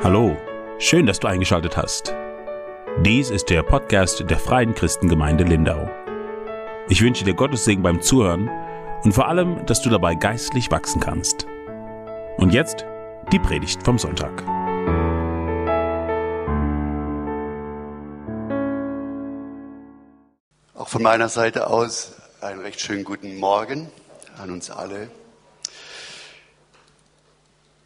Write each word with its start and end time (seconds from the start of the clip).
Hallo, 0.00 0.36
schön, 0.78 1.06
dass 1.06 1.18
du 1.18 1.26
eingeschaltet 1.26 1.76
hast. 1.76 2.14
Dies 3.04 3.30
ist 3.30 3.50
der 3.50 3.64
Podcast 3.64 4.22
der 4.30 4.38
Freien 4.38 4.72
Christengemeinde 4.72 5.42
Lindau. 5.42 5.90
Ich 6.88 7.02
wünsche 7.02 7.24
dir 7.24 7.34
Gottes 7.34 7.64
Segen 7.64 7.82
beim 7.82 8.00
Zuhören 8.00 8.48
und 9.02 9.12
vor 9.12 9.26
allem, 9.26 9.66
dass 9.66 9.82
du 9.82 9.90
dabei 9.90 10.14
geistlich 10.14 10.70
wachsen 10.70 11.00
kannst. 11.00 11.48
Und 12.36 12.54
jetzt 12.54 12.86
die 13.32 13.40
Predigt 13.40 13.82
vom 13.82 13.98
Sonntag. 13.98 14.44
Auch 20.76 20.88
von 20.88 21.02
meiner 21.02 21.28
Seite 21.28 21.66
aus 21.66 22.12
einen 22.40 22.60
recht 22.60 22.80
schönen 22.80 23.02
guten 23.02 23.36
Morgen 23.36 23.90
an 24.40 24.52
uns 24.52 24.70
alle. 24.70 25.08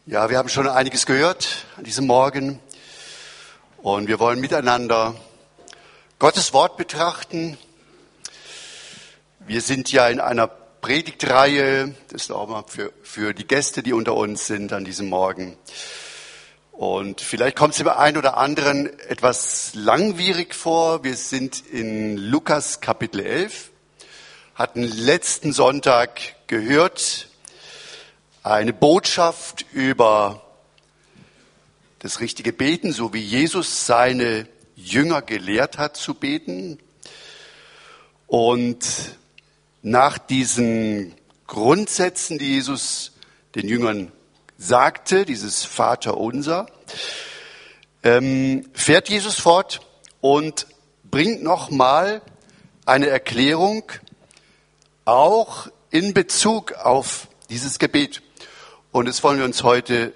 Ja, 0.05 0.29
wir 0.29 0.37
haben 0.37 0.49
schon 0.49 0.67
einiges 0.67 1.05
gehört 1.05 1.65
an 1.77 1.85
diesem 1.85 2.07
Morgen 2.07 2.59
und 3.77 4.09
wir 4.09 4.19
wollen 4.19 4.41
miteinander 4.41 5.15
Gottes 6.19 6.51
Wort 6.51 6.75
betrachten. 6.75 7.57
Wir 9.39 9.61
sind 9.61 9.93
ja 9.93 10.09
in 10.09 10.19
einer 10.19 10.47
Predigtreihe, 10.47 11.95
das 12.09 12.23
ist 12.23 12.31
auch 12.31 12.49
mal 12.49 12.65
für, 12.67 12.91
für 13.01 13.33
die 13.33 13.47
Gäste, 13.47 13.81
die 13.81 13.93
unter 13.93 14.13
uns 14.15 14.45
sind 14.45 14.73
an 14.73 14.83
diesem 14.83 15.07
Morgen. 15.07 15.55
Und 16.73 17.21
vielleicht 17.21 17.55
kommt 17.55 17.71
es 17.71 17.77
dem 17.77 17.87
einen 17.87 18.17
oder 18.17 18.35
anderen 18.35 18.87
etwas 19.07 19.71
langwierig 19.73 20.53
vor. 20.53 21.05
Wir 21.05 21.15
sind 21.15 21.65
in 21.65 22.17
Lukas 22.17 22.81
Kapitel 22.81 23.21
11, 23.21 23.71
hatten 24.55 24.83
letzten 24.83 25.53
Sonntag 25.53 26.19
gehört, 26.47 27.29
eine 28.43 28.73
Botschaft 28.73 29.65
über 29.71 30.41
das 31.99 32.19
richtige 32.19 32.51
Beten, 32.51 32.91
so 32.91 33.13
wie 33.13 33.21
Jesus 33.21 33.85
seine 33.85 34.47
Jünger 34.75 35.21
gelehrt 35.21 35.77
hat 35.77 35.95
zu 35.95 36.13
beten. 36.13 36.77
Und 38.27 38.85
nach 39.81 40.17
diesen 40.17 41.15
Grundsätzen, 41.47 42.37
die 42.37 42.55
Jesus 42.55 43.13
den 43.55 43.69
Jüngern 43.69 44.11
sagte, 44.57 45.25
dieses 45.25 45.63
Vater 45.63 46.17
unser, 46.17 46.65
ähm, 48.03 48.69
fährt 48.73 49.07
Jesus 49.07 49.39
fort 49.39 49.79
und 50.19 50.67
bringt 51.03 51.43
nochmal 51.43 52.21
eine 52.85 53.07
Erklärung 53.07 53.83
auch 55.05 55.67
in 55.91 56.13
Bezug 56.13 56.73
auf 56.73 57.27
dieses 57.49 57.79
Gebet. 57.79 58.21
Und 58.93 59.07
das 59.07 59.23
wollen 59.23 59.39
wir 59.39 59.45
uns 59.45 59.63
heute 59.63 60.13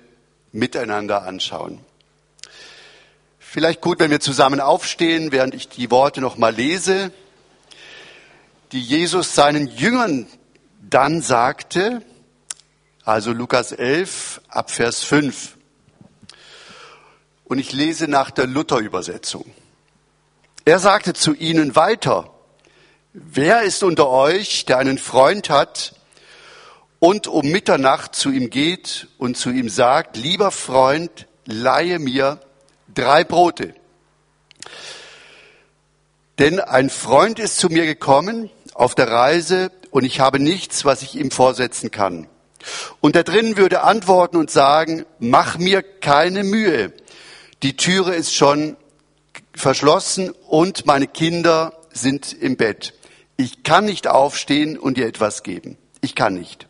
miteinander 0.51 1.23
anschauen. 1.23 1.79
Vielleicht 3.39 3.81
gut, 3.81 3.99
wenn 3.99 4.11
wir 4.11 4.19
zusammen 4.19 4.61
aufstehen, 4.61 5.31
während 5.31 5.55
ich 5.55 5.67
die 5.67 5.89
Worte 5.89 6.21
noch 6.21 6.37
mal 6.37 6.53
lese, 6.53 7.11
die 8.71 8.79
Jesus 8.79 9.33
seinen 9.33 9.65
Jüngern 9.65 10.27
dann 10.79 11.23
sagte, 11.23 12.03
also 13.03 13.33
Lukas 13.33 13.71
11 13.71 14.41
ab 14.47 14.69
Vers 14.69 15.03
5. 15.03 15.57
Und 17.45 17.57
ich 17.57 17.73
lese 17.73 18.07
nach 18.07 18.29
der 18.29 18.45
Luther-Übersetzung. 18.45 19.45
Er 20.65 20.77
sagte 20.77 21.13
zu 21.15 21.33
ihnen 21.33 21.75
weiter, 21.75 22.29
wer 23.13 23.63
ist 23.63 23.81
unter 23.81 24.07
euch, 24.07 24.65
der 24.65 24.77
einen 24.77 24.99
Freund 24.99 25.49
hat, 25.49 25.96
und 26.99 27.27
um 27.27 27.47
Mitternacht 27.47 28.15
zu 28.15 28.31
ihm 28.31 28.49
geht 28.49 29.07
und 29.17 29.37
zu 29.37 29.49
ihm 29.49 29.69
sagt, 29.69 30.17
lieber 30.17 30.51
Freund, 30.51 31.27
leihe 31.45 31.99
mir 31.99 32.39
drei 32.93 33.23
Brote. 33.23 33.73
Denn 36.39 36.59
ein 36.59 36.89
Freund 36.89 37.39
ist 37.39 37.57
zu 37.57 37.67
mir 37.67 37.85
gekommen 37.85 38.49
auf 38.73 38.95
der 38.95 39.09
Reise 39.09 39.71
und 39.91 40.03
ich 40.03 40.19
habe 40.19 40.39
nichts, 40.39 40.85
was 40.85 41.01
ich 41.01 41.15
ihm 41.15 41.31
vorsetzen 41.31 41.91
kann. 41.91 42.27
Und 42.99 43.15
der 43.15 43.23
drinnen 43.23 43.57
würde 43.57 43.81
antworten 43.81 44.37
und 44.37 44.51
sagen, 44.51 45.05
mach 45.19 45.57
mir 45.57 45.81
keine 45.81 46.43
Mühe. 46.43 46.93
Die 47.63 47.77
Türe 47.77 48.13
ist 48.13 48.35
schon 48.35 48.75
verschlossen 49.55 50.31
und 50.47 50.85
meine 50.85 51.07
Kinder 51.07 51.73
sind 51.91 52.33
im 52.33 52.57
Bett. 52.57 52.93
Ich 53.37 53.63
kann 53.63 53.85
nicht 53.85 54.07
aufstehen 54.07 54.77
und 54.77 54.97
dir 54.97 55.07
etwas 55.07 55.43
geben. 55.43 55.77
Ich 56.01 56.15
kann 56.15 56.33
nicht. 56.33 56.67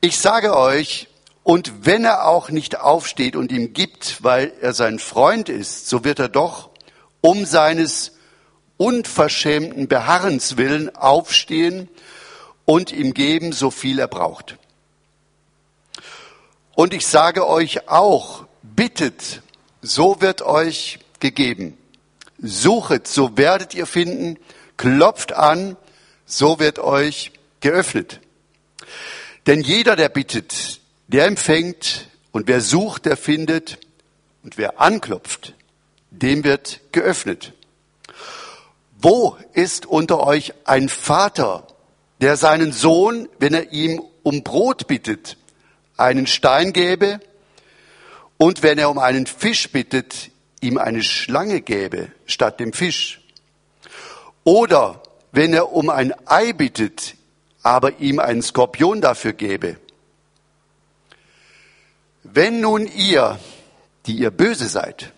Ich 0.00 0.18
sage 0.18 0.56
euch, 0.56 1.08
und 1.44 1.86
wenn 1.86 2.04
er 2.04 2.28
auch 2.28 2.50
nicht 2.50 2.78
aufsteht 2.78 3.36
und 3.36 3.50
ihm 3.50 3.72
gibt, 3.72 4.22
weil 4.22 4.52
er 4.60 4.74
sein 4.74 4.98
Freund 4.98 5.48
ist, 5.48 5.88
so 5.88 6.04
wird 6.04 6.18
er 6.18 6.28
doch 6.28 6.70
um 7.20 7.44
seines 7.44 8.12
unverschämten 8.76 9.88
Beharrens 9.88 10.56
willen 10.56 10.94
aufstehen 10.94 11.88
und 12.64 12.92
ihm 12.92 13.14
geben, 13.14 13.52
so 13.52 13.70
viel 13.70 13.98
er 13.98 14.08
braucht. 14.08 14.56
Und 16.74 16.94
ich 16.94 17.06
sage 17.06 17.46
euch 17.46 17.88
auch, 17.88 18.44
bittet, 18.62 19.42
so 19.82 20.20
wird 20.20 20.42
euch 20.42 21.00
gegeben. 21.20 21.76
Suchet, 22.38 23.06
so 23.06 23.36
werdet 23.36 23.74
ihr 23.74 23.86
finden. 23.86 24.38
Klopft 24.76 25.32
an, 25.32 25.76
so 26.24 26.58
wird 26.58 26.78
euch 26.78 27.32
geöffnet. 27.60 28.20
Denn 29.46 29.60
jeder, 29.60 29.96
der 29.96 30.08
bittet, 30.08 30.80
der 31.08 31.26
empfängt 31.26 32.08
und 32.30 32.46
wer 32.48 32.60
sucht, 32.60 33.06
der 33.06 33.16
findet 33.16 33.78
und 34.42 34.56
wer 34.56 34.80
anklopft, 34.80 35.54
dem 36.10 36.44
wird 36.44 36.80
geöffnet. 36.92 37.52
Wo 38.98 39.36
ist 39.52 39.84
unter 39.86 40.24
euch 40.24 40.54
ein 40.64 40.88
Vater, 40.88 41.66
der 42.20 42.36
seinen 42.36 42.72
Sohn, 42.72 43.28
wenn 43.40 43.52
er 43.52 43.72
ihm 43.72 44.00
um 44.22 44.44
Brot 44.44 44.86
bittet, 44.86 45.36
einen 45.96 46.28
Stein 46.28 46.72
gäbe 46.72 47.20
und 48.38 48.62
wenn 48.62 48.78
er 48.78 48.90
um 48.90 48.98
einen 48.98 49.26
Fisch 49.26 49.70
bittet, 49.70 50.30
ihm 50.60 50.78
eine 50.78 51.02
Schlange 51.02 51.60
gäbe 51.60 52.12
statt 52.26 52.60
dem 52.60 52.72
Fisch? 52.72 53.20
Oder 54.44 55.02
wenn 55.32 55.52
er 55.52 55.72
um 55.72 55.90
ein 55.90 56.14
Ei 56.26 56.52
bittet, 56.52 57.16
aber 57.62 58.00
ihm 58.00 58.18
einen 58.18 58.42
Skorpion 58.42 59.00
dafür 59.00 59.32
gäbe. 59.32 59.76
Wenn 62.22 62.60
nun 62.60 62.86
ihr, 62.86 63.38
die 64.06 64.16
ihr 64.16 64.30
böse 64.30 64.68
seid, 64.68 65.12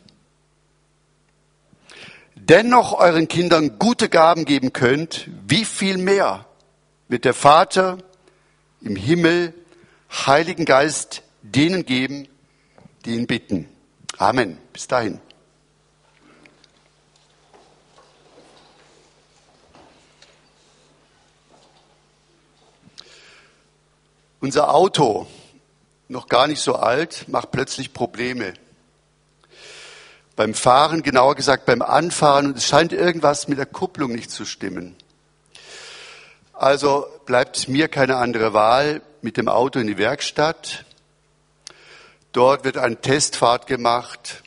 dennoch 2.34 2.92
euren 2.92 3.28
Kindern 3.28 3.78
gute 3.78 4.08
Gaben 4.08 4.44
geben 4.44 4.72
könnt, 4.72 5.28
wie 5.46 5.64
viel 5.64 5.98
mehr 5.98 6.46
wird 7.08 7.24
der 7.24 7.34
Vater 7.34 7.98
im 8.80 8.96
Himmel 8.96 9.54
Heiligen 10.10 10.64
Geist 10.64 11.22
denen 11.42 11.84
geben, 11.84 12.28
die 13.04 13.14
ihn 13.14 13.26
bitten. 13.26 13.68
Amen. 14.18 14.58
Bis 14.72 14.86
dahin. 14.86 15.20
Unser 24.44 24.74
Auto, 24.74 25.26
noch 26.08 26.28
gar 26.28 26.46
nicht 26.48 26.60
so 26.60 26.74
alt, 26.74 27.28
macht 27.28 27.50
plötzlich 27.50 27.94
Probleme. 27.94 28.52
Beim 30.36 30.52
Fahren, 30.52 31.02
genauer 31.02 31.34
gesagt 31.34 31.64
beim 31.64 31.80
Anfahren, 31.80 32.48
und 32.48 32.58
es 32.58 32.66
scheint 32.66 32.92
irgendwas 32.92 33.48
mit 33.48 33.56
der 33.56 33.64
Kupplung 33.64 34.12
nicht 34.12 34.30
zu 34.30 34.44
stimmen. 34.44 34.96
Also 36.52 37.06
bleibt 37.24 37.68
mir 37.68 37.88
keine 37.88 38.16
andere 38.16 38.52
Wahl, 38.52 39.00
mit 39.22 39.38
dem 39.38 39.48
Auto 39.48 39.78
in 39.78 39.86
die 39.86 39.96
Werkstatt. 39.96 40.84
Dort 42.32 42.64
wird 42.64 42.76
eine 42.76 43.00
Testfahrt 43.00 43.66
gemacht. 43.66 44.42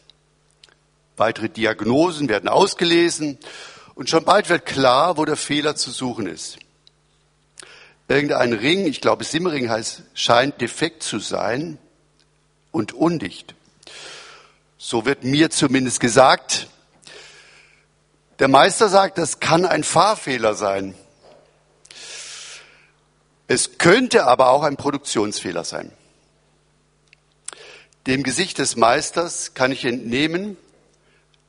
Weitere 1.15 1.50
Diagnosen 1.50 2.29
werden 2.29 2.50
ausgelesen. 2.50 3.39
Und 3.95 4.11
schon 4.11 4.25
bald 4.25 4.47
wird 4.50 4.67
klar, 4.67 5.17
wo 5.17 5.25
der 5.25 5.38
Fehler 5.38 5.75
zu 5.75 5.89
suchen 5.89 6.27
ist 6.27 6.59
irgendein 8.07 8.54
Ring, 8.54 8.86
ich 8.86 9.01
glaube 9.01 9.24
Simmering 9.24 9.69
heißt, 9.69 10.04
scheint 10.13 10.62
defekt 10.62 11.04
zu 11.04 11.19
sein 11.19 11.77
und 12.71 12.94
undicht. 12.94 13.56
So 14.77 15.06
wird 15.06 15.24
mir 15.24 15.50
zumindest 15.50 16.00
gesagt. 16.00 16.68
Der 18.39 18.48
Meister 18.48 18.89
sagt, 18.89 19.18
das 19.18 19.39
kann 19.39 19.65
ein 19.65 19.83
Fahrfehler 19.83 20.54
sein. 20.54 20.95
Es 23.48 23.77
könnte 23.77 24.25
aber 24.25 24.50
auch 24.50 24.63
ein 24.63 24.77
Produktionsfehler 24.77 25.63
sein. 25.63 25.92
Dem 28.06 28.24
Gesicht 28.24 28.60
des 28.60 28.75
Meisters 28.75 29.53
kann 29.53 29.71
ich 29.71 29.83
entnehmen, 29.83 30.57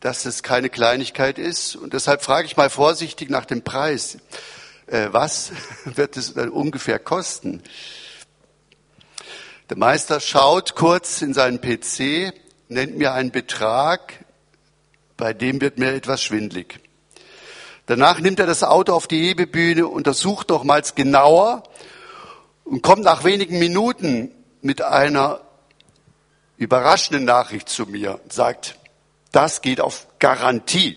dass 0.00 0.24
es 0.24 0.42
keine 0.42 0.70
Kleinigkeit 0.70 1.38
ist. 1.38 1.76
Und 1.76 1.92
deshalb 1.92 2.22
frage 2.22 2.46
ich 2.46 2.56
mal 2.56 2.70
vorsichtig 2.70 3.30
nach 3.30 3.44
dem 3.44 3.62
Preis 3.62 4.18
was 4.90 5.52
wird 5.84 6.16
es 6.16 6.34
dann 6.34 6.50
ungefähr 6.50 6.98
kosten? 6.98 7.62
Der 9.70 9.76
Meister 9.76 10.20
schaut 10.20 10.74
kurz 10.74 11.20
in 11.20 11.34
seinen 11.34 11.60
PC, 11.60 12.32
nennt 12.68 12.96
mir 12.96 13.12
einen 13.12 13.30
Betrag, 13.30 14.24
bei 15.16 15.34
dem 15.34 15.60
wird 15.60 15.78
mir 15.78 15.92
etwas 15.92 16.22
schwindlig. 16.22 16.80
Danach 17.84 18.20
nimmt 18.20 18.40
er 18.40 18.46
das 18.46 18.62
Auto 18.62 18.92
auf 18.94 19.06
die 19.06 19.28
Hebebühne, 19.28 19.86
untersucht 19.86 20.50
nochmals 20.50 20.94
genauer 20.94 21.62
und 22.64 22.82
kommt 22.82 23.02
nach 23.02 23.24
wenigen 23.24 23.58
Minuten 23.58 24.30
mit 24.62 24.82
einer 24.82 25.40
überraschenden 26.56 27.24
Nachricht 27.24 27.68
zu 27.68 27.86
mir 27.86 28.20
und 28.22 28.32
sagt, 28.32 28.78
das 29.32 29.62
geht 29.62 29.80
auf 29.80 30.06
Garantie. 30.18 30.96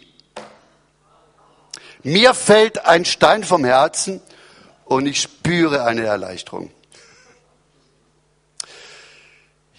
Mir 2.03 2.33
fällt 2.33 2.85
ein 2.85 3.05
Stein 3.05 3.43
vom 3.43 3.63
Herzen 3.63 4.21
und 4.85 5.05
ich 5.05 5.21
spüre 5.21 5.83
eine 5.83 6.03
Erleichterung. 6.03 6.71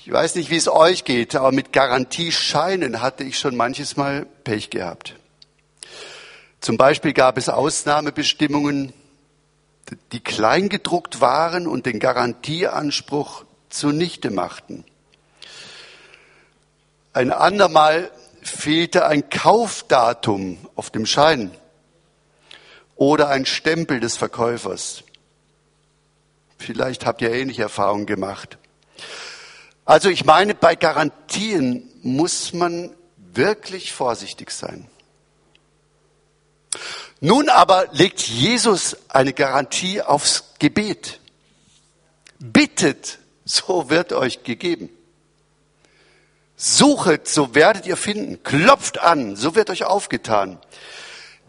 Ich 0.05 0.11
weiß 0.11 0.37
nicht, 0.37 0.51
wie 0.51 0.57
es 0.57 0.69
euch 0.69 1.05
geht, 1.05 1.35
aber 1.35 1.53
mit 1.53 1.73
Garantiescheinen 1.73 3.03
hatte 3.03 3.25
ich 3.25 3.39
schon 3.39 3.57
manches 3.57 3.97
Mal 3.97 4.27
Pech 4.45 4.71
gehabt. 4.71 5.17
Zum 6.61 6.77
Beispiel 6.77 7.13
gab 7.13 7.39
es 7.39 7.49
Ausnahmebestimmungen, 7.49 8.93
die 10.13 10.21
kleingedruckt 10.21 11.21
waren 11.21 11.67
und 11.67 11.87
den 11.87 11.99
Garantieanspruch 11.99 13.45
zunichte 13.69 14.31
machten. 14.31 14.85
Ein 17.13 17.33
andermal 17.33 18.11
fehlte 18.43 19.07
ein 19.07 19.29
Kaufdatum 19.29 20.59
auf 20.77 20.91
dem 20.91 21.05
Schein 21.05 21.51
oder 23.03 23.31
ein 23.31 23.47
Stempel 23.47 23.99
des 23.99 24.17
Verkäufers. 24.17 25.03
Vielleicht 26.57 27.05
habt 27.05 27.21
ihr 27.21 27.33
ähnliche 27.33 27.63
Erfahrungen 27.63 28.07
gemacht. 28.07 28.59
Also 29.85 30.09
ich 30.09 30.25
meine, 30.25 30.55
bei 30.55 30.77
Garantien 30.77 31.91
muss 32.03 32.53
man 32.53 32.95
wirklich 33.17 33.93
vorsichtig 33.93 34.53
sein. 34.53 34.87
Nun 37.19 37.49
aber 37.49 37.89
legt 37.91 38.21
Jesus 38.21 38.97
eine 39.09 39.33
Garantie 39.33 40.01
aufs 40.01 40.55
Gebet. 40.61 41.19
Bittet, 42.39 43.19
so 43.45 43.91
wird 43.91 44.13
euch 44.13 44.45
gegeben. 44.45 44.91
Suchet, 46.55 47.27
so 47.27 47.57
werdet 47.57 47.85
ihr 47.85 47.97
finden. 47.97 48.45
Klopft 48.45 49.01
an, 49.01 49.35
so 49.35 49.57
wird 49.57 49.71
euch 49.71 49.83
aufgetan. 49.83 50.61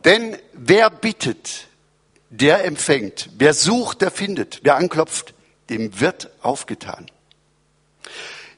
Denn 0.05 0.38
wer 0.53 0.89
bittet, 0.89 1.67
der 2.29 2.65
empfängt. 2.65 3.29
Wer 3.38 3.53
sucht, 3.53 4.01
der 4.01 4.11
findet. 4.11 4.59
Wer 4.63 4.75
anklopft, 4.75 5.33
dem 5.69 6.00
wird 6.00 6.29
aufgetan. 6.41 7.09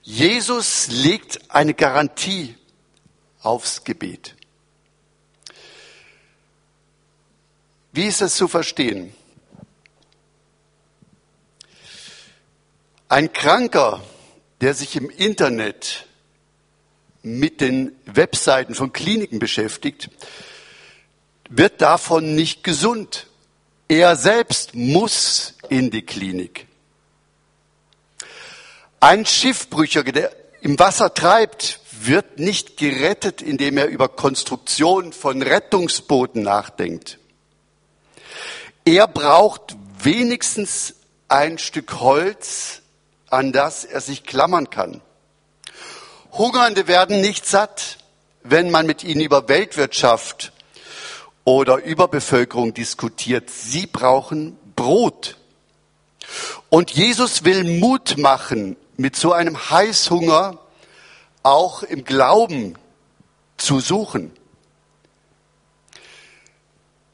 Jesus 0.01 0.87
legt 0.87 1.51
eine 1.51 1.73
Garantie 1.73 2.55
aufs 3.41 3.83
Gebet. 3.83 4.35
Wie 7.91 8.05
ist 8.05 8.21
es 8.21 8.35
zu 8.35 8.47
verstehen? 8.47 9.13
Ein 13.07 13.31
Kranker, 13.33 14.03
der 14.61 14.73
sich 14.73 14.95
im 14.95 15.09
Internet 15.09 16.05
mit 17.23 17.61
den 17.61 17.95
Webseiten 18.05 18.75
von 18.75 18.93
Kliniken 18.93 19.39
beschäftigt, 19.39 20.09
wird 21.49 21.81
davon 21.81 22.35
nicht 22.35 22.63
gesund. 22.63 23.27
Er 23.87 24.15
selbst 24.15 24.73
muss 24.73 25.53
in 25.69 25.91
die 25.91 26.01
Klinik. 26.01 26.67
Ein 28.99 29.25
Schiffbrüchiger, 29.25 30.11
der 30.11 30.35
im 30.61 30.79
Wasser 30.79 31.13
treibt, 31.13 31.79
wird 31.91 32.39
nicht 32.39 32.77
gerettet, 32.77 33.41
indem 33.41 33.77
er 33.77 33.87
über 33.87 34.09
Konstruktion 34.09 35.13
von 35.13 35.41
Rettungsbooten 35.41 36.41
nachdenkt. 36.41 37.19
Er 38.83 39.07
braucht 39.07 39.75
wenigstens 40.01 40.95
ein 41.27 41.57
Stück 41.57 41.99
Holz, 41.99 42.81
an 43.29 43.51
das 43.51 43.83
er 43.85 44.01
sich 44.01 44.23
klammern 44.23 44.69
kann. 44.69 45.01
Hungernde 46.31 46.87
werden 46.87 47.21
nicht 47.21 47.45
satt, 47.45 47.97
wenn 48.43 48.69
man 48.69 48.85
mit 48.85 49.03
ihnen 49.03 49.21
über 49.21 49.47
Weltwirtschaft 49.47 50.51
oder 51.45 51.81
Überbevölkerung 51.83 52.73
diskutiert. 52.73 53.49
Sie 53.49 53.87
brauchen 53.87 54.57
Brot. 54.75 55.37
Und 56.69 56.91
Jesus 56.91 57.45
will 57.45 57.79
Mut 57.79 58.17
machen, 58.17 58.75
mit 58.97 59.15
so 59.15 59.31
einem 59.31 59.69
Heißhunger 59.69 60.59
auch 61.43 61.83
im 61.83 62.03
Glauben 62.03 62.75
zu 63.57 63.79
suchen. 63.79 64.31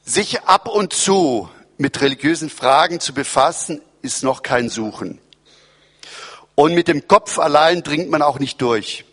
Sich 0.04 0.42
ab 0.42 0.66
und 0.66 0.92
zu 0.92 1.48
mit 1.76 2.00
religiösen 2.00 2.50
Fragen 2.50 2.98
zu 2.98 3.12
befassen, 3.12 3.82
ist 4.00 4.24
noch 4.24 4.42
kein 4.42 4.68
Suchen. 4.68 5.20
Und 6.54 6.74
mit 6.74 6.88
dem 6.88 7.06
Kopf 7.06 7.38
allein 7.38 7.82
dringt 7.82 8.10
man 8.10 8.22
auch 8.22 8.38
nicht 8.38 8.60
durch. 8.62 9.04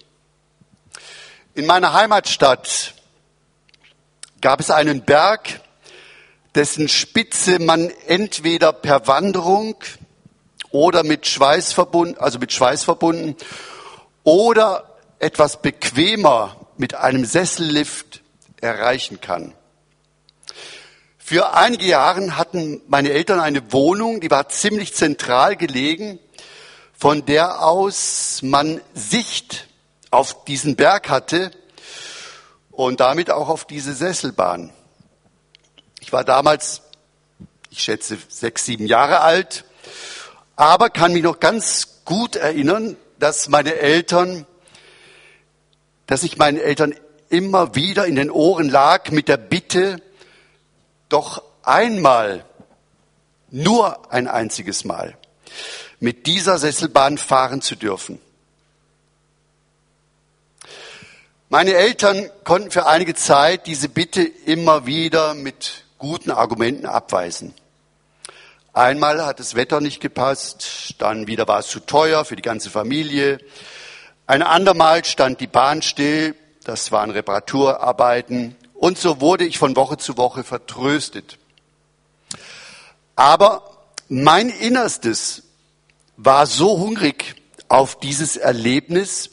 In 1.54 1.66
meiner 1.66 1.94
Heimatstadt 1.94 2.94
gab 4.42 4.60
es 4.60 4.72
einen 4.72 5.02
Berg, 5.02 5.62
dessen 6.56 6.88
Spitze 6.88 7.60
man 7.60 7.92
entweder 8.08 8.74
per 8.74 9.08
Wanderung 9.08 9.76
oder 10.72 11.04
mit 11.04 11.28
Schweiß 11.28 11.74
verbunden, 11.74 12.18
also 12.18 12.40
mit 12.40 12.52
Schweiß 12.54 12.84
verbunden, 12.84 13.36
oder 14.24 14.98
etwas 15.20 15.62
bequemer 15.62 16.56
mit 16.78 16.96
einem 16.96 17.26
Sessellift 17.26 18.22
erreichen 18.62 19.22
kann. 19.22 19.54
Für 21.18 21.54
einige 21.54 21.86
Jahre 21.86 22.38
hatten 22.38 22.82
meine 22.88 23.12
Eltern 23.12 23.40
eine 23.40 23.72
Wohnung, 23.72 24.20
die 24.20 24.32
war 24.32 24.50
ziemlich 24.50 24.96
zentral 24.96 25.56
gelegen, 25.56 26.20
von 26.98 27.26
der 27.26 27.64
aus 27.64 28.40
man 28.42 28.82
Sicht 28.94 29.68
auf 30.12 30.44
diesen 30.46 30.76
Berg 30.76 31.10
hatte 31.10 31.52
und 32.88 33.00
damit 33.00 33.30
auch 33.30 33.50
auf 33.50 33.66
diese 33.66 33.94
Sesselbahn. 33.94 34.72
Ich 36.00 36.14
war 36.14 36.24
damals, 36.24 36.82
ich 37.70 37.84
schätze, 37.84 38.18
sechs, 38.30 38.66
sieben 38.66 38.86
Jahre 38.86 39.22
alt 39.22 39.66
aber 40.60 40.90
kann 40.90 41.14
mich 41.14 41.24
noch 41.24 41.40
ganz 41.40 42.02
gut 42.04 42.36
erinnern, 42.36 42.98
dass 43.18 43.48
meine 43.48 43.76
Eltern, 43.76 44.46
dass 46.06 46.24
ich 46.24 46.36
meinen 46.36 46.58
Eltern 46.58 46.94
immer 47.30 47.76
wieder 47.76 48.06
in 48.06 48.18
den 48.18 48.30
Ohren 48.30 48.68
lag 48.68 49.10
mit 49.12 49.30
der 49.30 49.38
Bitte, 49.38 50.02
doch 51.08 51.42
einmal, 51.64 52.44
nur 53.52 54.12
ein 54.12 54.28
einziges 54.28 54.84
Mal, 54.84 55.18
mit 56.02 56.28
dieser 56.28 56.58
Sesselbahn 56.58 57.18
fahren 57.18 57.62
zu 57.62 57.78
dürfen. 57.78 58.20
Meine 61.52 61.74
Eltern 61.74 62.30
konnten 62.44 62.70
für 62.70 62.86
einige 62.86 63.16
Zeit 63.16 63.66
diese 63.66 63.90
Bitte 63.90 64.22
immer 64.22 64.86
wieder 64.86 65.34
mit 65.34 65.84
guten 65.98 66.30
Argumenten 66.30 66.86
abweisen. 66.86 67.56
Einmal 68.72 69.26
hat 69.26 69.40
das 69.40 69.56
Wetter 69.56 69.82
nicht 69.82 70.00
gepasst, 70.00 70.94
dann 71.00 71.26
wieder 71.26 71.48
war 71.48 71.58
es 71.58 71.66
zu 71.66 71.80
teuer 71.80 72.24
für 72.24 72.36
die 72.36 72.44
ganze 72.44 72.70
Familie. 72.70 73.40
Ein 74.28 74.44
andermal 74.44 75.04
stand 75.06 75.42
die 75.42 75.48
Bahn 75.48 75.82
still, 75.82 76.36
das 76.66 76.92
waren 76.92 77.10
Reparaturarbeiten 77.10 78.56
und 78.76 79.00
so 79.00 79.20
wurde 79.20 79.44
ich 79.44 79.58
von 79.58 79.76
Woche 79.76 79.98
zu 79.98 80.18
Woche 80.18 80.44
vertröstet. 80.44 81.40
Aber 83.16 83.64
mein 84.08 84.50
Innerstes 84.50 85.42
war 86.16 86.46
so 86.46 86.78
hungrig 86.78 87.38
auf 87.70 88.00
dieses 88.00 88.38
Erlebnis, 88.38 89.32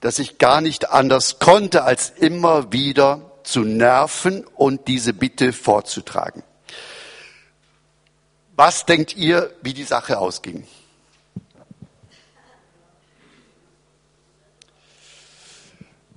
dass 0.00 0.18
ich 0.18 0.38
gar 0.38 0.60
nicht 0.60 0.90
anders 0.90 1.38
konnte, 1.38 1.84
als 1.84 2.10
immer 2.10 2.72
wieder 2.72 3.30
zu 3.42 3.60
nerven 3.60 4.46
und 4.46 4.88
diese 4.88 5.12
Bitte 5.12 5.52
vorzutragen. 5.52 6.42
Was 8.56 8.84
denkt 8.86 9.16
ihr, 9.16 9.54
wie 9.62 9.74
die 9.74 9.84
Sache 9.84 10.18
ausging? 10.18 10.66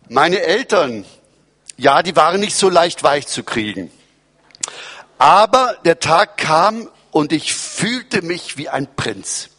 Meine 0.09 0.41
Eltern, 0.41 1.05
ja, 1.77 2.03
die 2.03 2.15
waren 2.15 2.39
nicht 2.39 2.55
so 2.55 2.69
leicht 2.69 3.03
weich 3.03 3.27
zu 3.27 3.43
kriegen. 3.43 3.91
Aber 5.17 5.77
der 5.85 5.99
Tag 5.99 6.37
kam 6.37 6.89
und 7.11 7.31
ich 7.31 7.53
fühlte 7.53 8.21
mich 8.21 8.57
wie 8.57 8.69
ein 8.69 8.93
Prinz. 8.95 9.49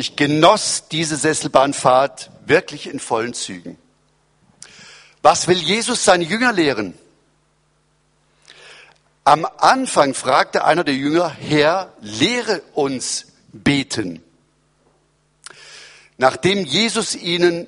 Ich 0.00 0.16
genoss 0.16 0.84
diese 0.90 1.14
Sesselbahnfahrt 1.14 2.30
wirklich 2.46 2.86
in 2.86 3.00
vollen 3.00 3.34
Zügen. 3.34 3.76
Was 5.20 5.46
will 5.46 5.58
Jesus 5.58 6.06
seine 6.06 6.24
Jünger 6.24 6.54
lehren? 6.54 6.94
Am 9.24 9.46
Anfang 9.58 10.14
fragte 10.14 10.64
einer 10.64 10.84
der 10.84 10.94
Jünger, 10.94 11.28
Herr, 11.28 11.92
lehre 12.00 12.62
uns 12.72 13.26
beten. 13.52 14.22
Nachdem 16.16 16.64
Jesus 16.64 17.14
ihnen 17.14 17.66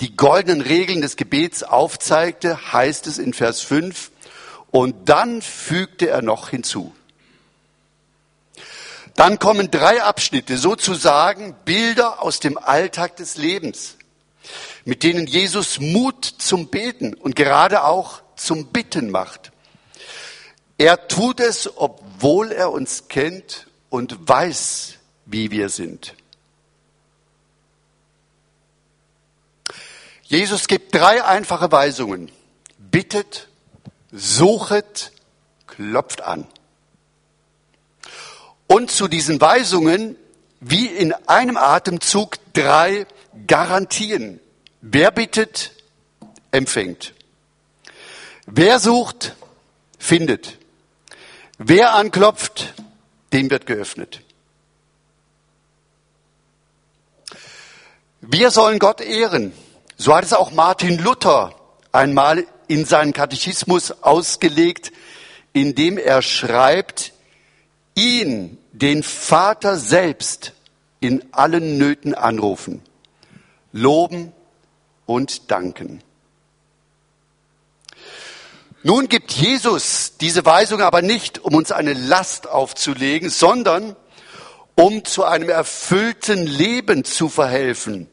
die 0.00 0.14
goldenen 0.14 0.60
Regeln 0.60 1.00
des 1.00 1.16
Gebets 1.16 1.64
aufzeigte, 1.64 2.72
heißt 2.72 3.08
es 3.08 3.18
in 3.18 3.32
Vers 3.32 3.62
5, 3.62 4.12
und 4.70 5.08
dann 5.08 5.42
fügte 5.42 6.08
er 6.08 6.22
noch 6.22 6.50
hinzu. 6.50 6.94
Dann 9.18 9.40
kommen 9.40 9.68
drei 9.72 10.00
Abschnitte, 10.00 10.56
sozusagen 10.56 11.56
Bilder 11.64 12.22
aus 12.22 12.38
dem 12.38 12.56
Alltag 12.56 13.16
des 13.16 13.36
Lebens, 13.36 13.96
mit 14.84 15.02
denen 15.02 15.26
Jesus 15.26 15.80
Mut 15.80 16.24
zum 16.24 16.68
Beten 16.68 17.14
und 17.14 17.34
gerade 17.34 17.82
auch 17.82 18.22
zum 18.36 18.68
Bitten 18.68 19.10
macht. 19.10 19.50
Er 20.78 21.08
tut 21.08 21.40
es, 21.40 21.68
obwohl 21.78 22.52
er 22.52 22.70
uns 22.70 23.08
kennt 23.08 23.66
und 23.90 24.28
weiß, 24.28 24.94
wie 25.26 25.50
wir 25.50 25.68
sind. 25.68 26.14
Jesus 30.22 30.68
gibt 30.68 30.94
drei 30.94 31.24
einfache 31.24 31.72
Weisungen. 31.72 32.30
Bittet, 32.78 33.48
suchet, 34.12 35.10
klopft 35.66 36.20
an. 36.20 36.46
Und 38.68 38.90
zu 38.90 39.08
diesen 39.08 39.40
Weisungen, 39.40 40.14
wie 40.60 40.86
in 40.86 41.12
einem 41.26 41.56
Atemzug, 41.56 42.36
drei 42.52 43.06
Garantien. 43.46 44.40
Wer 44.82 45.10
bittet, 45.10 45.72
empfängt. 46.52 47.14
Wer 48.46 48.78
sucht, 48.78 49.34
findet. 49.98 50.58
Wer 51.58 51.94
anklopft, 51.94 52.74
dem 53.32 53.50
wird 53.50 53.66
geöffnet. 53.66 54.20
Wir 58.20 58.50
sollen 58.50 58.78
Gott 58.78 59.00
ehren. 59.00 59.52
So 59.96 60.14
hat 60.14 60.24
es 60.24 60.32
auch 60.32 60.50
Martin 60.52 60.98
Luther 60.98 61.54
einmal 61.92 62.46
in 62.68 62.84
seinen 62.84 63.12
Katechismus 63.12 64.02
ausgelegt, 64.02 64.92
indem 65.52 65.98
er 65.98 66.22
schreibt, 66.22 67.12
ihn, 67.98 68.58
den 68.72 69.02
Vater 69.02 69.76
selbst, 69.76 70.52
in 71.00 71.24
allen 71.32 71.78
Nöten 71.78 72.14
anrufen, 72.14 72.82
loben 73.72 74.32
und 75.06 75.50
danken. 75.50 76.02
Nun 78.82 79.08
gibt 79.08 79.32
Jesus 79.32 80.16
diese 80.20 80.44
Weisung 80.44 80.80
aber 80.80 81.02
nicht, 81.02 81.40
um 81.40 81.54
uns 81.54 81.72
eine 81.72 81.92
Last 81.92 82.48
aufzulegen, 82.48 83.30
sondern 83.30 83.96
um 84.74 85.04
zu 85.04 85.24
einem 85.24 85.48
erfüllten 85.48 86.46
Leben 86.46 87.04
zu 87.04 87.28
verhelfen. 87.28 88.08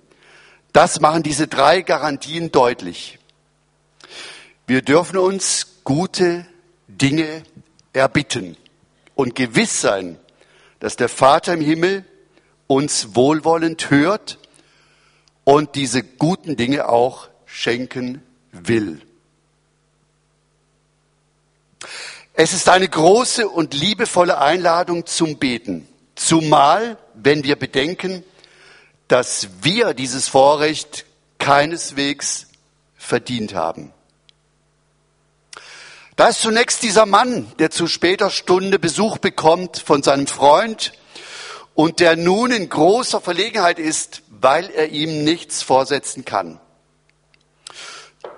Das 0.74 1.00
machen 1.00 1.24
diese 1.24 1.48
drei 1.48 1.82
Garantien 1.82 2.51
deutlich. 2.51 3.20
Wir 4.68 4.82
dürfen 4.82 5.18
uns 5.18 5.82
gute 5.84 6.46
Dinge 6.88 7.44
erbitten 7.94 8.58
und 9.15 9.36
gewiss 9.36 9.81
sein, 9.81 10.19
dass 10.79 10.95
der 10.95 11.10
Vater 11.10 11.53
im 11.53 11.62
Himmel 11.62 12.05
uns 12.67 13.15
wohlwollend 13.15 13.89
hört 13.89 14.38
und 15.43 15.75
diese 15.75 16.03
guten 16.03 16.57
Dinge 16.57 16.89
auch 16.89 17.29
schenken 17.45 18.22
will. 18.51 19.01
Es 22.34 22.51
ist 22.51 22.67
eine 22.67 22.89
große 22.89 23.48
und 23.48 23.74
liebevolle 23.74 24.39
Einladung 24.39 25.05
zum 25.05 25.38
Beten, 25.38 25.88
zumal 26.15 26.98
wenn 27.13 27.45
wir 27.45 27.55
bedenken, 27.55 28.24
dass 29.07 29.48
wir 29.62 29.93
dieses 29.93 30.27
Vorrecht 30.27 31.05
keineswegs 31.38 32.48
verdient 32.98 33.53
haben. 33.53 33.93
Da 36.15 36.29
ist 36.29 36.41
zunächst 36.41 36.81
dieser 36.81 37.05
Mann, 37.05 37.51
der 37.60 37.72
zu 37.72 37.88
später 37.88 38.29
Stunde 38.29 38.79
Besuch 38.79 39.17
bekommt 39.17 39.79
von 39.79 40.01
seinem 40.01 40.27
Freund 40.27 40.93
und 41.74 42.00
der 42.00 42.15
nun 42.15 42.51
in 42.51 42.69
großer 42.69 43.19
Verlegenheit 43.19 43.79
ist, 43.79 44.22
weil 44.29 44.69
er 44.69 44.89
ihm 44.89 45.25
nichts 45.25 45.62
vorsetzen 45.62 46.24
kann. 46.24 46.62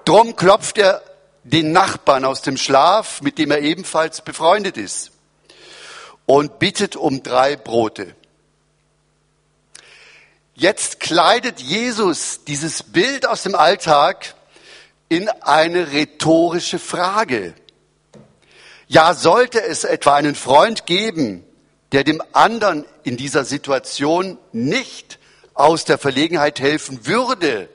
Drum 0.05 0.35
klopft 0.35 0.79
er 0.79 1.03
den 1.43 1.71
Nachbarn 1.71 2.25
aus 2.25 2.41
dem 2.41 2.57
Schlaf, 2.57 3.21
mit 3.21 3.37
dem 3.37 3.51
er 3.51 3.59
ebenfalls 3.59 4.21
befreundet 4.21 4.75
ist, 4.75 5.11
und 6.25 6.57
bittet 6.57 6.95
um 6.95 7.21
drei 7.21 7.55
Brote. 7.55 8.15
Jetzt 10.55 10.99
kleidet 10.99 11.59
Jesus 11.59 12.43
dieses 12.43 12.81
Bild 12.81 13.27
aus 13.27 13.43
dem 13.43 13.53
Alltag 13.53 14.33
in 15.09 15.29
eine 15.29 15.91
rhetorische 15.91 16.79
Frage. 16.79 17.53
Ja, 18.87 19.13
sollte 19.13 19.61
es 19.61 19.83
etwa 19.83 20.15
einen 20.15 20.35
Freund 20.35 20.85
geben, 20.85 21.43
der 21.91 22.03
dem 22.03 22.21
anderen 22.33 22.85
in 23.03 23.17
dieser 23.17 23.43
Situation 23.43 24.37
nicht 24.51 25.19
aus 25.53 25.85
der 25.85 25.97
Verlegenheit 25.97 26.59
helfen 26.59 27.05
würde, 27.05 27.69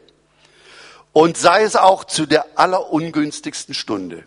und 1.12 1.36
sei 1.36 1.62
es 1.62 1.76
auch 1.76 2.04
zu 2.04 2.26
der 2.26 2.58
allerungünstigsten 2.58 3.74
Stunde. 3.74 4.24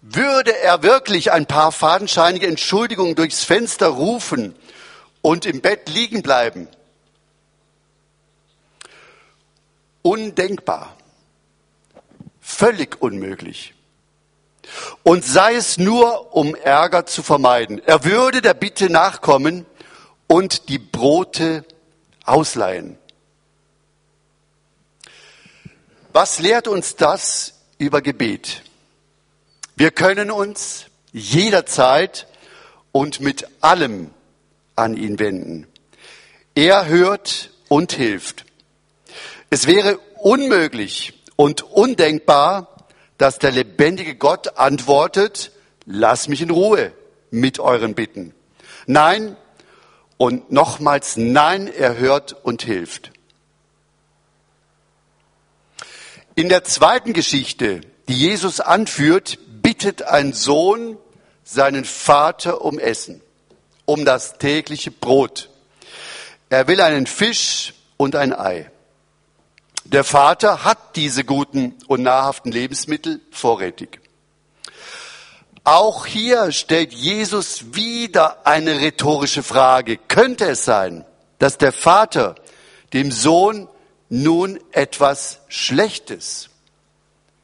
Würde 0.00 0.56
er 0.56 0.82
wirklich 0.82 1.32
ein 1.32 1.46
paar 1.46 1.72
fadenscheinige 1.72 2.46
Entschuldigungen 2.46 3.14
durchs 3.14 3.44
Fenster 3.44 3.88
rufen 3.88 4.54
und 5.22 5.46
im 5.46 5.60
Bett 5.60 5.88
liegen 5.88 6.22
bleiben. 6.22 6.68
Undenkbar. 10.02 10.96
Völlig 12.40 13.00
unmöglich. 13.00 13.74
Und 15.02 15.24
sei 15.24 15.54
es 15.54 15.78
nur, 15.78 16.34
um 16.34 16.54
Ärger 16.54 17.06
zu 17.06 17.22
vermeiden. 17.22 17.80
Er 17.84 18.04
würde 18.04 18.40
der 18.40 18.54
Bitte 18.54 18.88
nachkommen 18.88 19.66
und 20.28 20.68
die 20.68 20.78
Brote 20.78 21.64
ausleihen. 22.24 22.98
Was 26.12 26.38
lehrt 26.38 26.68
uns 26.68 26.94
das 26.96 27.54
über 27.78 28.02
Gebet? 28.02 28.62
Wir 29.76 29.90
können 29.90 30.30
uns 30.30 30.86
jederzeit 31.12 32.26
und 32.92 33.20
mit 33.20 33.48
allem 33.60 34.10
an 34.76 34.96
ihn 34.96 35.18
wenden. 35.18 35.66
Er 36.54 36.86
hört 36.86 37.50
und 37.68 37.92
hilft. 37.92 38.44
Es 39.48 39.66
wäre 39.66 39.98
unmöglich 40.18 41.22
und 41.36 41.62
undenkbar, 41.62 42.71
dass 43.22 43.38
der 43.38 43.52
lebendige 43.52 44.16
Gott 44.16 44.58
antwortet, 44.58 45.52
lass 45.86 46.26
mich 46.26 46.40
in 46.40 46.50
Ruhe 46.50 46.92
mit 47.30 47.60
euren 47.60 47.94
Bitten. 47.94 48.34
Nein 48.86 49.36
und 50.16 50.50
nochmals 50.50 51.16
nein, 51.16 51.68
er 51.68 51.98
hört 51.98 52.32
und 52.44 52.62
hilft. 52.62 53.12
In 56.34 56.48
der 56.48 56.64
zweiten 56.64 57.12
Geschichte, 57.12 57.82
die 58.08 58.18
Jesus 58.18 58.58
anführt, 58.58 59.38
bittet 59.62 60.02
ein 60.02 60.32
Sohn 60.32 60.98
seinen 61.44 61.84
Vater 61.84 62.62
um 62.62 62.80
Essen 62.80 63.20
um 63.84 64.04
das 64.04 64.38
tägliche 64.38 64.90
Brot. 64.90 65.48
Er 66.50 66.66
will 66.66 66.80
einen 66.80 67.06
Fisch 67.06 67.74
und 67.96 68.16
ein 68.16 68.32
Ei. 68.32 68.68
Der 69.84 70.04
Vater 70.04 70.64
hat 70.64 70.96
diese 70.96 71.24
guten 71.24 71.74
und 71.88 72.02
nahrhaften 72.02 72.52
Lebensmittel 72.52 73.20
vorrätig. 73.30 74.00
Auch 75.64 76.06
hier 76.06 76.50
stellt 76.52 76.92
Jesus 76.92 77.74
wieder 77.74 78.46
eine 78.46 78.80
rhetorische 78.80 79.42
Frage. 79.42 79.96
Könnte 79.96 80.46
es 80.46 80.64
sein, 80.64 81.04
dass 81.38 81.58
der 81.58 81.72
Vater 81.72 82.34
dem 82.92 83.10
Sohn 83.12 83.68
nun 84.08 84.58
etwas 84.72 85.40
Schlechtes, 85.48 86.50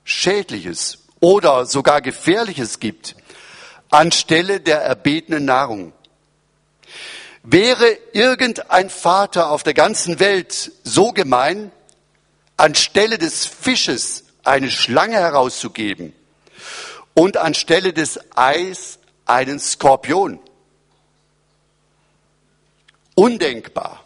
Schädliches 0.04 0.99
oder 1.21 1.66
sogar 1.66 2.00
Gefährliches 2.00 2.80
gibt, 2.80 3.14
anstelle 3.90 4.61
der 4.61 4.80
erbetenen 4.83 5.45
Nahrung? 5.45 5.92
Wäre 7.42 7.97
irgendein 8.12 8.90
Vater 8.90 9.50
auf 9.50 9.62
der 9.62 9.75
ganzen 9.75 10.18
Welt 10.18 10.73
so 10.83 11.12
gemein, 11.12 11.71
anstelle 12.58 13.16
des 13.16 13.46
Fisches 13.46 14.24
eine 14.44 14.70
Schlange 14.70 15.16
herauszugeben 15.16 16.12
und 17.14 17.38
anstelle 17.38 17.92
des 17.94 18.20
Eis 18.36 18.98
einen 19.24 19.58
Skorpion? 19.58 20.40
Undenkbar. 23.14 24.04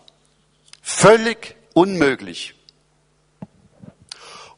Völlig 0.80 1.56
unmöglich. 1.74 2.54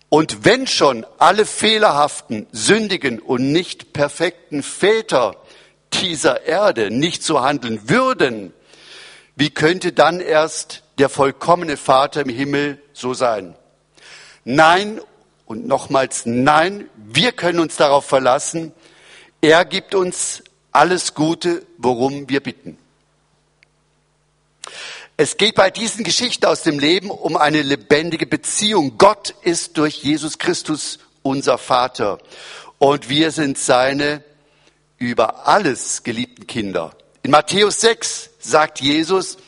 Und 0.09 0.45
wenn 0.45 0.67
schon 0.69 1.05
alle 1.19 1.45
fehlerhaften, 1.45 2.47
sündigen 2.53 3.19
und 3.19 3.51
nicht 3.51 3.93
perfekten 3.93 4.63
Väter 4.63 5.37
dieser 5.93 6.45
Erde 6.45 6.91
nicht 6.91 7.23
so 7.25 7.43
handeln 7.43 7.89
würden, 7.89 8.53
wie 9.35 9.51
könnte 9.51 9.93
dann 9.93 10.21
erst 10.21 10.85
der 10.99 11.09
vollkommene 11.09 11.77
Vater 11.77 12.21
im 12.21 12.29
Himmel, 12.29 12.81
so 12.93 13.15
sein. 13.15 13.57
Nein 14.45 15.01
und 15.47 15.67
nochmals 15.67 16.27
nein, 16.27 16.89
wir 16.97 17.33
können 17.33 17.61
uns 17.61 17.77
darauf 17.77 18.05
verlassen, 18.05 18.73
er 19.41 19.65
gibt 19.65 19.95
uns 19.95 20.43
alles 20.73 21.15
Gute, 21.15 21.65
worum 21.79 22.29
wir 22.29 22.43
bitten. 22.43 22.79
Es 25.17 25.37
geht 25.37 25.55
bei 25.55 25.71
diesen 25.71 26.03
Geschichten 26.03 26.47
aus 26.47 26.63
dem 26.63 26.79
Leben 26.79 27.11
um 27.11 27.37
eine 27.37 27.63
lebendige 27.63 28.27
Beziehung. 28.27 28.99
Gott 28.99 29.35
ist 29.43 29.79
durch 29.79 30.03
Jesus 30.03 30.39
Christus 30.39 30.99
unser 31.23 31.57
Vater 31.57 32.19
und 32.79 33.09
wir 33.09 33.31
sind 33.31 33.57
seine 33.57 34.25
über 34.99 35.47
alles 35.47 36.03
geliebten 36.03 36.47
Kinder. 36.47 36.91
In 37.23 37.31
Matthäus 37.31 37.81
6 37.81 38.31
sagt 38.41 38.81
Jesus, 38.81 39.39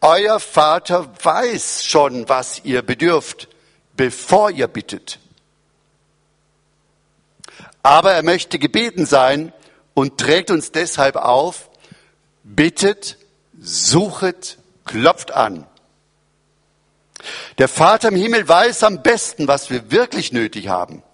euer 0.00 0.38
Vater 0.40 1.10
weiß 1.22 1.84
schon, 1.84 2.28
was 2.28 2.60
ihr 2.64 2.82
bedürft, 2.82 3.48
bevor 4.02 4.50
ihr 4.50 4.66
bittet. 4.66 5.20
Aber 7.84 8.10
er 8.10 8.24
möchte 8.24 8.58
gebeten 8.58 9.06
sein 9.06 9.52
und 9.94 10.18
trägt 10.18 10.50
uns 10.50 10.72
deshalb 10.72 11.14
auf, 11.14 11.70
bittet, 12.42 13.16
suchet, 13.60 14.58
klopft 14.84 15.30
an. 15.30 15.68
Der 17.58 17.68
Vater 17.68 18.08
im 18.08 18.16
Himmel 18.16 18.48
weiß 18.48 18.82
am 18.82 19.04
besten, 19.04 19.46
was 19.46 19.70
wir 19.70 19.92
wirklich 19.92 20.32
nötig 20.32 20.66
haben. 20.66 21.04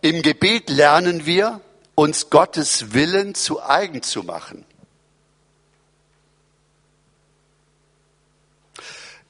Im 0.00 0.22
Gebet 0.22 0.68
lernen 0.68 1.24
wir, 1.24 1.60
uns 1.94 2.30
Gottes 2.30 2.94
Willen 2.94 3.36
zu 3.36 3.62
eigen 3.62 4.02
zu 4.02 4.24
machen. 4.24 4.64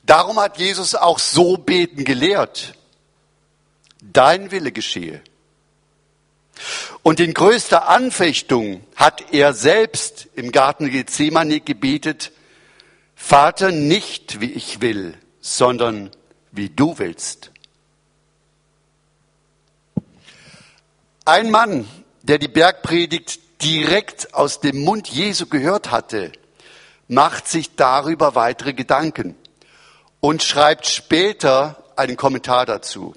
Darum 0.07 0.39
hat 0.39 0.59
Jesus 0.59 0.95
auch 0.95 1.19
so 1.19 1.57
beten 1.57 2.05
gelehrt. 2.05 2.75
Dein 4.01 4.53
Wille 4.53 4.71
geschehe. 4.71 5.21
Und 7.03 7.19
in 7.19 7.35
größter 7.35 7.89
Anfechtung 7.89 8.85
hat 8.95 9.33
er 9.33 9.53
selbst 9.53 10.29
im 10.37 10.53
Garten 10.53 10.91
Gethsemane 10.91 11.61
gebetet, 11.61 12.33
Vater, 13.17 13.73
nicht 13.73 14.41
wie 14.41 14.53
ich 14.53 14.81
will, 14.81 15.19
sondern 15.41 16.11
wie 16.53 16.71
du 16.71 16.99
willst. 16.99 17.51
Ein 21.25 21.51
Mann, 21.51 21.89
der 22.23 22.39
die 22.39 22.49
Bergpredigt 22.49 23.41
direkt 23.61 24.35
aus 24.35 24.61
dem 24.61 24.85
Mund 24.85 25.09
Jesu 25.09 25.47
gehört 25.47 25.91
hatte, 25.91 26.31
macht 27.09 27.49
sich 27.49 27.75
darüber 27.75 28.37
weitere 28.37 28.73
Gedanken 28.73 29.35
und 30.21 30.43
schreibt 30.43 30.87
später 30.87 31.83
einen 31.97 32.17
Kommentar 32.17 32.67
dazu. 32.67 33.15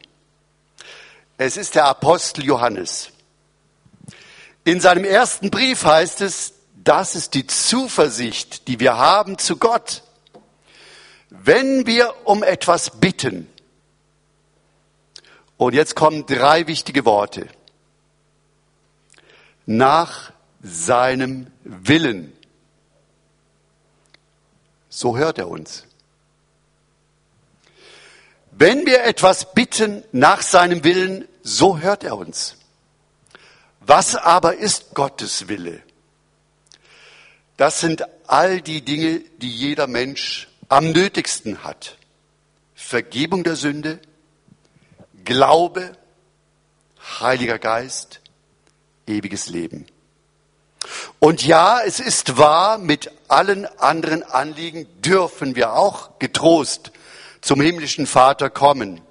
Es 1.38 1.58
ist 1.58 1.76
der 1.76 1.86
Apostel 1.86 2.46
Johannes. 2.46 3.12
In 4.66 4.82
seinem 4.82 5.06
ersten 5.06 5.50
Brief 5.52 5.86
heißt 5.86 6.22
es, 6.22 6.54
das 6.76 7.16
ist 7.16 7.34
die 7.34 7.48
Zuversicht, 7.48 8.68
die 8.68 8.80
wir 8.80 8.98
haben 8.98 9.38
zu 9.38 9.58
Gott. 9.58 10.04
Wenn 11.30 11.86
wir 11.86 12.14
um 12.26 12.44
etwas 12.44 13.00
bitten, 13.00 13.48
und 15.58 15.74
jetzt 15.74 15.96
kommen 15.96 16.26
drei 16.26 16.68
wichtige 16.68 17.06
Worte, 17.06 17.48
nach 19.66 20.32
seinem 20.62 21.48
Willen, 21.64 22.34
so 24.90 25.18
hört 25.18 25.38
er 25.38 25.50
uns. 25.50 25.86
Wenn 28.52 28.86
wir 28.86 29.04
etwas 29.04 29.54
bitten 29.54 30.04
nach 30.12 30.42
seinem 30.42 30.84
Willen, 30.84 31.28
so 31.44 31.80
hört 31.80 32.04
er 32.04 32.18
uns. 32.18 32.56
Was 33.80 34.16
aber 34.16 34.58
ist 34.58 34.94
Gottes 34.94 35.48
Wille? 35.48 35.82
Das 37.58 37.80
sind 37.80 38.04
all 38.28 38.62
die 38.62 38.82
Dinge, 38.84 39.20
die 39.38 39.50
jeder 39.50 39.88
Mensch 39.88 40.48
am 40.68 40.92
nötigsten 40.92 41.64
hat. 41.64 41.98
Vergebung 42.76 43.44
der 43.44 43.56
Sünde, 43.56 44.00
Glaube, 45.26 45.92
Heiliger 47.20 47.60
Geist, 47.60 48.22
ewiges 49.08 49.50
Leben. 49.50 49.86
Und 51.20 51.46
ja, 51.46 51.82
es 51.82 52.00
ist 52.00 52.38
wahr, 52.38 52.78
mit 52.78 53.12
allen 53.28 53.66
anderen 53.80 54.24
Anliegen 54.24 54.88
dürfen 55.02 55.56
wir 55.56 55.74
auch 55.74 56.18
getrost 56.20 56.92
zum 57.42 57.62
himmlischen 57.62 58.08
Vater 58.08 58.50
kommen. 58.50 59.02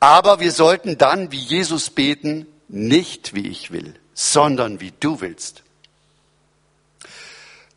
Aber 0.00 0.40
wir 0.40 0.52
sollten 0.52 0.98
dann 0.98 1.30
wie 1.30 1.38
Jesus 1.38 1.90
beten, 1.90 2.46
nicht 2.68 3.34
wie 3.34 3.48
ich 3.48 3.70
will, 3.70 3.94
sondern 4.14 4.80
wie 4.80 4.92
du 4.98 5.20
willst. 5.20 5.62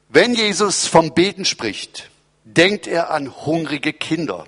Wenn 0.09 0.33
Jesus 0.33 0.87
vom 0.87 1.13
Beten 1.13 1.45
spricht, 1.45 2.09
denkt 2.43 2.87
er 2.87 3.09
an 3.09 3.45
hungrige 3.45 3.91
Kinder. 3.91 4.45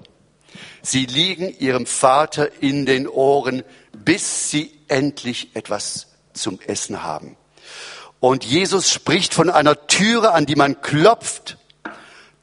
Sie 0.82 1.06
liegen 1.06 1.54
ihrem 1.60 1.86
Vater 1.86 2.62
in 2.62 2.86
den 2.86 3.08
Ohren, 3.08 3.64
bis 3.92 4.50
sie 4.50 4.72
endlich 4.88 5.56
etwas 5.56 6.08
zum 6.34 6.60
Essen 6.62 7.04
haben. 7.04 7.36
Und 8.20 8.46
Jesus 8.46 8.92
spricht 8.92 9.34
von 9.34 9.50
einer 9.50 9.88
Türe, 9.88 10.32
an 10.32 10.46
die 10.46 10.56
man 10.56 10.82
klopft. 10.82 11.58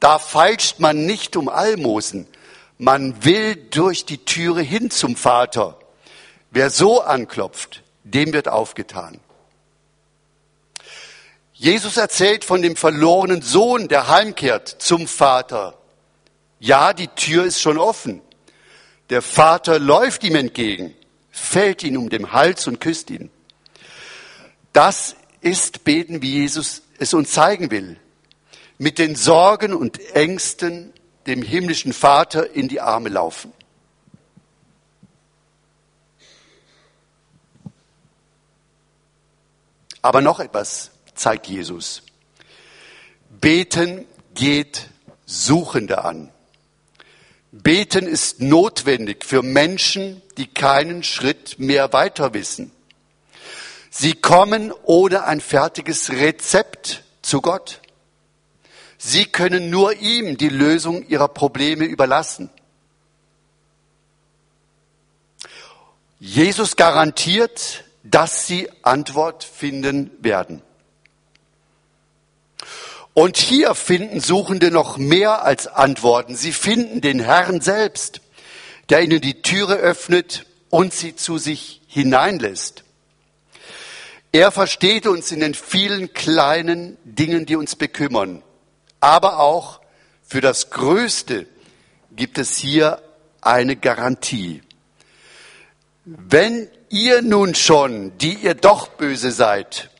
Da 0.00 0.18
feilscht 0.18 0.78
man 0.78 1.06
nicht 1.06 1.36
um 1.36 1.48
Almosen. 1.48 2.26
Man 2.84 3.24
will 3.24 3.56
durch 3.70 4.04
die 4.04 4.26
Türe 4.26 4.60
hin 4.60 4.90
zum 4.90 5.16
Vater. 5.16 5.78
Wer 6.50 6.68
so 6.68 7.00
anklopft, 7.00 7.82
dem 8.02 8.34
wird 8.34 8.46
aufgetan. 8.46 9.20
Jesus 11.54 11.96
erzählt 11.96 12.44
von 12.44 12.60
dem 12.60 12.76
verlorenen 12.76 13.40
Sohn, 13.40 13.88
der 13.88 14.08
heimkehrt 14.08 14.68
zum 14.68 15.06
Vater. 15.06 15.78
Ja, 16.60 16.92
die 16.92 17.08
Tür 17.08 17.46
ist 17.46 17.62
schon 17.62 17.78
offen. 17.78 18.20
Der 19.08 19.22
Vater 19.22 19.78
läuft 19.78 20.22
ihm 20.22 20.34
entgegen, 20.34 20.94
fällt 21.30 21.84
ihn 21.84 21.96
um 21.96 22.10
den 22.10 22.32
Hals 22.32 22.66
und 22.66 22.82
küsst 22.82 23.08
ihn. 23.08 23.30
Das 24.74 25.16
ist 25.40 25.84
Beten, 25.84 26.20
wie 26.20 26.32
Jesus 26.34 26.82
es 26.98 27.14
uns 27.14 27.32
zeigen 27.32 27.70
will. 27.70 27.96
Mit 28.76 28.98
den 28.98 29.16
Sorgen 29.16 29.72
und 29.72 29.98
Ängsten 30.14 30.92
dem 31.26 31.42
himmlischen 31.42 31.92
Vater 31.92 32.50
in 32.54 32.68
die 32.68 32.80
Arme 32.80 33.08
laufen. 33.08 33.52
Aber 40.02 40.20
noch 40.20 40.38
etwas 40.38 40.90
zeigt 41.14 41.46
Jesus. 41.46 42.02
Beten 43.30 44.06
geht 44.34 44.90
Suchende 45.24 46.04
an. 46.04 46.30
Beten 47.52 48.06
ist 48.06 48.40
notwendig 48.40 49.24
für 49.24 49.42
Menschen, 49.42 50.20
die 50.36 50.46
keinen 50.46 51.02
Schritt 51.02 51.58
mehr 51.58 51.92
weiter 51.92 52.34
wissen. 52.34 52.72
Sie 53.90 54.12
kommen 54.12 54.72
ohne 54.82 55.24
ein 55.24 55.40
fertiges 55.40 56.10
Rezept 56.10 57.04
zu 57.22 57.40
Gott. 57.40 57.80
Sie 58.98 59.26
können 59.26 59.70
nur 59.70 59.94
ihm 59.94 60.36
die 60.36 60.48
Lösung 60.48 61.06
ihrer 61.08 61.28
Probleme 61.28 61.84
überlassen. 61.84 62.50
Jesus 66.20 66.76
garantiert, 66.76 67.84
dass 68.02 68.46
sie 68.46 68.68
Antwort 68.82 69.44
finden 69.44 70.10
werden. 70.20 70.62
Und 73.14 73.36
hier 73.36 73.74
finden 73.74 74.20
Suchende 74.20 74.70
noch 74.70 74.96
mehr 74.96 75.44
als 75.44 75.66
Antworten. 75.66 76.34
Sie 76.34 76.52
finden 76.52 77.00
den 77.00 77.20
Herrn 77.20 77.60
selbst, 77.60 78.20
der 78.88 79.02
ihnen 79.02 79.20
die 79.20 79.42
Türe 79.42 79.74
öffnet 79.74 80.46
und 80.70 80.92
sie 80.92 81.14
zu 81.14 81.38
sich 81.38 81.80
hineinlässt. 81.86 82.84
Er 84.32 84.50
versteht 84.50 85.06
uns 85.06 85.30
in 85.30 85.40
den 85.40 85.54
vielen 85.54 86.12
kleinen 86.12 86.98
Dingen, 87.04 87.46
die 87.46 87.54
uns 87.54 87.76
bekümmern. 87.76 88.42
Aber 89.04 89.38
auch 89.38 89.82
für 90.22 90.40
das 90.40 90.70
Größte 90.70 91.46
gibt 92.16 92.38
es 92.38 92.56
hier 92.56 93.02
eine 93.42 93.76
Garantie. 93.76 94.62
Wenn 96.06 96.70
ihr 96.88 97.20
nun 97.20 97.54
schon, 97.54 98.16
die 98.16 98.32
ihr 98.32 98.54
doch 98.54 98.88
böse 98.88 99.30
seid, 99.30 99.90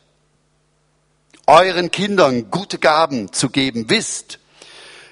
euren 1.45 1.91
Kindern 1.91 2.49
gute 2.49 2.79
Gaben 2.79 3.31
zu 3.31 3.51
geben 3.51 3.91
wisst, 3.91 4.39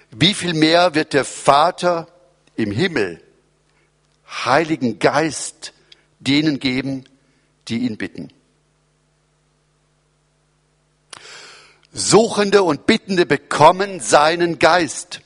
wie 0.10 0.34
viel 0.34 0.56
mehr 0.56 0.96
wird 0.96 1.14
der 1.14 1.24
Vater 1.24 2.08
im 2.56 2.72
Himmel 2.72 3.22
Heiligen 4.28 4.98
Geist 4.98 5.72
denen 6.20 6.58
geben, 6.58 7.04
die 7.68 7.86
ihn 7.86 7.98
bitten. 7.98 8.34
Suchende 11.94 12.64
und 12.64 12.88
Bittende 12.88 13.28
bekommen 13.28 14.00
seinen 14.00 14.58
Geist. 14.58 15.22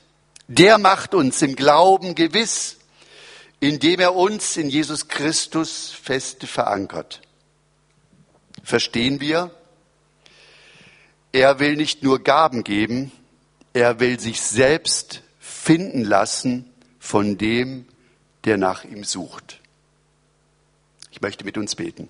Der 0.50 0.78
macht 0.78 1.14
uns 1.14 1.42
im 1.42 1.56
Glauben 1.56 2.14
gewiss, 2.14 2.78
indem 3.62 4.02
er 4.02 4.16
uns 4.16 4.58
in 4.58 4.70
Jesus 4.70 5.08
Christus 5.08 5.92
fest 5.92 6.44
verankert. 6.46 7.22
Verstehen 8.64 9.22
wir? 9.22 9.52
Er 11.32 11.60
will 11.60 11.78
nicht 11.78 12.04
nur 12.04 12.22
Gaben 12.22 12.64
geben, 12.66 13.12
er 13.74 14.02
will 14.02 14.20
sich 14.20 14.42
selbst 14.42 15.22
finden 15.40 16.04
lassen 16.04 16.70
von 17.00 17.38
dem, 17.38 17.86
der 18.44 18.58
nach 18.58 18.84
ihm 18.84 19.06
sucht. 19.06 19.62
Ich 21.12 21.22
möchte 21.22 21.46
mit 21.46 21.58
uns 21.58 21.76
beten. 21.76 22.10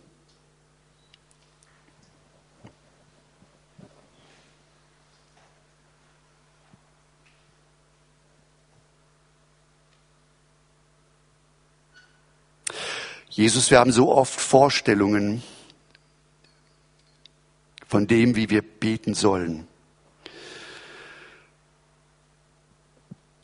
Jesus, 13.38 13.70
wir 13.70 13.78
haben 13.78 13.92
so 13.92 14.12
oft 14.12 14.42
Vorstellungen 14.42 15.44
von 17.88 18.08
dem, 18.08 18.36
wie 18.36 18.50
wir 18.50 18.64
beten 18.64 19.14
sollen. 19.14 19.68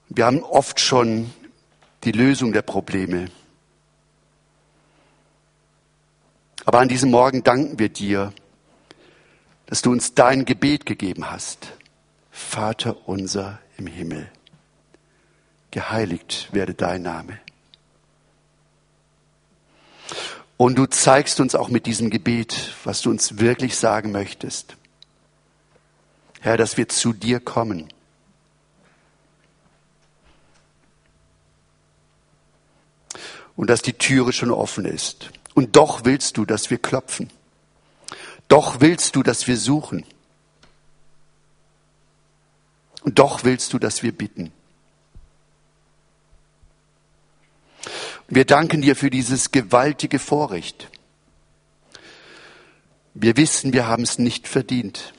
Wir 0.09 0.25
haben 0.25 0.41
oft 0.41 0.79
schon 0.79 1.31
die 2.05 2.11
Lösung 2.11 2.53
der 2.53 2.63
Probleme. 2.63 3.29
Aber 6.65 6.79
an 6.79 6.87
diesem 6.87 7.11
Morgen 7.11 7.43
danken 7.43 7.77
wir 7.77 7.89
dir, 7.89 8.33
dass 9.67 9.83
du 9.83 9.91
uns 9.91 10.15
dein 10.15 10.45
Gebet 10.45 10.87
gegeben 10.87 11.29
hast. 11.29 11.71
Vater 12.31 13.07
unser 13.07 13.59
im 13.77 13.85
Himmel, 13.85 14.27
geheiligt 15.69 16.51
werde 16.51 16.73
dein 16.73 17.03
Name. 17.03 17.39
Und 20.63 20.75
du 20.75 20.85
zeigst 20.85 21.41
uns 21.41 21.55
auch 21.55 21.67
mit 21.67 21.87
diesem 21.87 22.09
Gebet, 22.09 22.73
was 22.85 23.01
du 23.01 23.09
uns 23.09 23.37
wirklich 23.37 23.75
sagen 23.75 24.13
möchtest. 24.13 24.77
Herr, 26.39 26.55
dass 26.55 26.77
wir 26.77 26.87
zu 26.87 27.11
dir 27.11 27.41
kommen. 27.41 27.89
Und 33.57 33.69
dass 33.69 33.81
die 33.81 33.91
Türe 33.91 34.31
schon 34.31 34.51
offen 34.51 34.85
ist. 34.85 35.31
Und 35.53 35.75
doch 35.75 36.05
willst 36.05 36.37
du, 36.37 36.45
dass 36.45 36.69
wir 36.69 36.77
klopfen. 36.77 37.29
Doch 38.47 38.79
willst 38.79 39.17
du, 39.17 39.21
dass 39.21 39.47
wir 39.47 39.57
suchen. 39.57 40.05
Und 43.01 43.19
doch 43.19 43.43
willst 43.43 43.73
du, 43.73 43.79
dass 43.79 44.01
wir 44.01 44.13
bitten. 44.13 44.53
Wir 48.27 48.45
danken 48.45 48.81
dir 48.81 48.95
für 48.95 49.09
dieses 49.09 49.51
gewaltige 49.51 50.19
Vorrecht. 50.19 50.89
Wir 53.13 53.37
wissen, 53.37 53.73
wir 53.73 53.87
haben 53.87 54.03
es 54.03 54.17
nicht 54.17 54.47
verdient. 54.47 55.13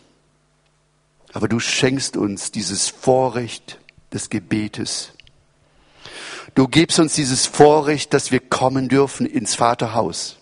Aber 1.32 1.48
du 1.48 1.60
schenkst 1.60 2.16
uns 2.16 2.50
dieses 2.50 2.88
Vorrecht 2.88 3.78
des 4.12 4.30
Gebetes. 4.30 5.12
Du 6.54 6.68
gibst 6.68 6.98
uns 7.00 7.14
dieses 7.14 7.46
Vorrecht, 7.46 8.14
dass 8.14 8.30
wir 8.30 8.40
kommen 8.40 8.88
dürfen 8.88 9.26
ins 9.26 9.54
Vaterhaus. 9.54 10.36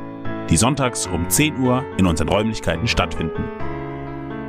die 0.50 0.58
sonntags 0.58 1.06
um 1.06 1.30
10 1.30 1.60
Uhr 1.60 1.82
in 1.96 2.06
unseren 2.06 2.28
Räumlichkeiten 2.28 2.86
stattfinden. 2.86 3.71